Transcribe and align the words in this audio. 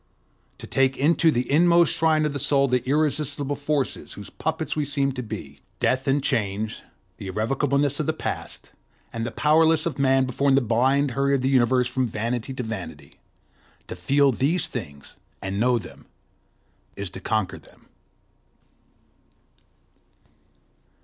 To 0.57 0.65
take 0.65 0.97
into 0.97 1.29
the 1.29 1.47
inmost 1.51 1.93
shrine 1.93 2.25
of 2.25 2.33
the 2.33 2.39
soul 2.39 2.67
the 2.67 2.81
irresistible 2.89 3.55
forces 3.55 4.13
whose 4.13 4.31
puppets 4.31 4.75
we 4.75 4.83
seem 4.83 5.11
to 5.11 5.21
be—Death 5.21 6.07
and 6.07 6.23
change, 6.23 6.81
the 7.17 7.27
irrevocableness 7.29 7.99
of 7.99 8.07
the 8.07 8.11
past, 8.11 8.71
and 9.13 9.27
the 9.27 9.31
powerlessness 9.31 9.85
of 9.85 9.99
man 9.99 10.25
before 10.25 10.49
the 10.49 10.59
blind 10.59 11.11
hurry 11.11 11.35
of 11.35 11.41
the 11.43 11.49
universe 11.49 11.87
from 11.87 12.07
vanity 12.07 12.51
to 12.51 12.63
vanity—to 12.63 13.95
feel 13.95 14.31
these 14.31 14.67
things 14.67 15.17
and 15.39 15.59
know 15.59 15.77
them 15.77 16.07
is 16.95 17.11
to 17.11 17.19
conquer 17.19 17.59
them. 17.59 17.85